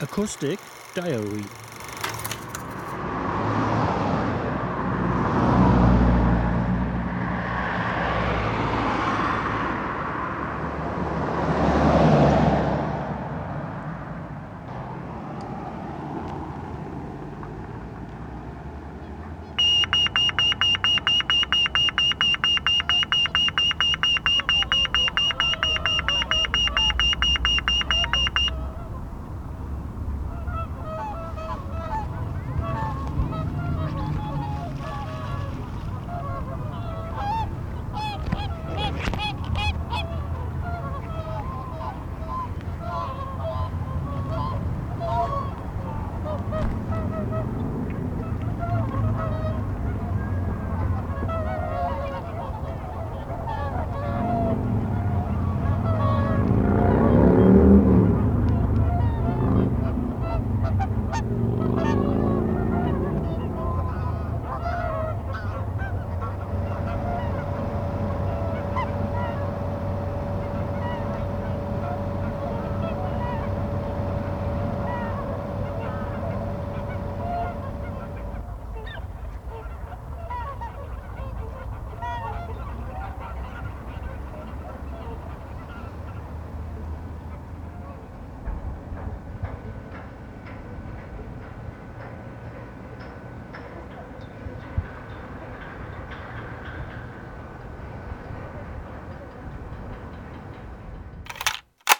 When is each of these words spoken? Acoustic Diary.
Acoustic 0.00 0.60
Diary. 0.94 1.67